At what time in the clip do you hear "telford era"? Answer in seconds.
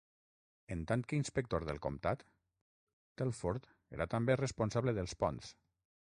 3.21-4.07